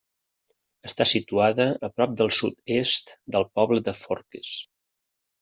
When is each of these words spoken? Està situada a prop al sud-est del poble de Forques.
Està 0.87 1.05
situada 1.09 1.67
a 1.87 1.89
prop 1.99 2.15
al 2.25 2.33
sud-est 2.39 3.13
del 3.37 3.47
poble 3.61 3.85
de 3.91 3.95
Forques. 4.01 4.53